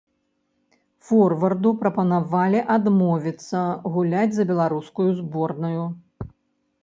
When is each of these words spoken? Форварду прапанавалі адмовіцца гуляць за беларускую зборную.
Форварду 1.07 1.71
прапанавалі 1.81 2.59
адмовіцца 2.75 3.61
гуляць 3.97 4.33
за 4.37 4.45
беларускую 4.53 5.09
зборную. 5.19 5.83